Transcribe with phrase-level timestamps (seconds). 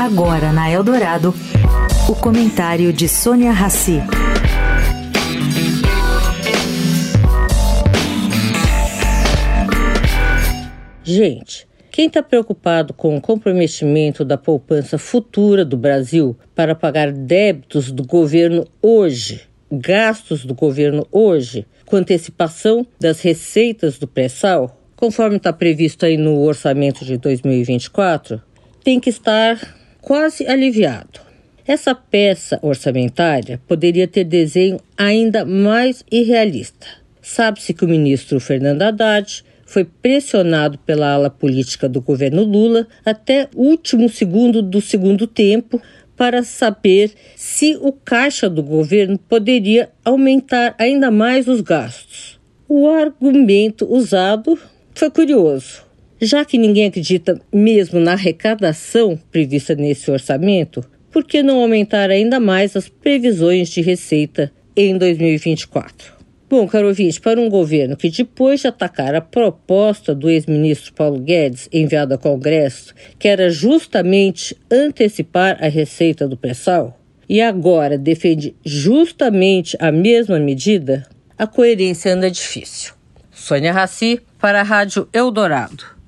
[0.00, 1.34] Agora na Eldorado,
[2.08, 4.00] o comentário de Sônia Rassi.
[11.04, 17.90] Gente, quem está preocupado com o comprometimento da poupança futura do Brasil para pagar débitos
[17.90, 25.52] do governo hoje, gastos do governo hoje, com antecipação das receitas do pré-sal, conforme está
[25.52, 28.40] previsto aí no orçamento de 2024,
[28.82, 31.20] tem que estar quase aliviado.
[31.66, 36.86] Essa peça orçamentária poderia ter desenho ainda mais irrealista.
[37.22, 43.48] Sabe-se que o ministro Fernando Haddad foi pressionado pela ala política do governo Lula até
[43.54, 45.80] o último segundo do segundo tempo
[46.16, 52.40] para saber se o caixa do governo poderia aumentar ainda mais os gastos.
[52.68, 54.58] O argumento usado
[54.94, 55.91] foi curioso.
[56.24, 62.38] Já que ninguém acredita mesmo na arrecadação prevista nesse orçamento, por que não aumentar ainda
[62.38, 66.12] mais as previsões de receita em 2024?
[66.48, 71.18] Bom, caro ouvinte, para um governo que depois de atacar a proposta do ex-ministro Paulo
[71.18, 78.54] Guedes enviada ao Congresso, que era justamente antecipar a receita do pré-sal, e agora defende
[78.64, 81.04] justamente a mesma medida,
[81.36, 82.94] a coerência anda difícil.
[83.32, 86.00] Sônia Raci, para a Rádio Eldorado.